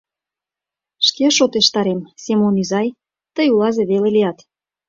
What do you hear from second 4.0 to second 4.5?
лият.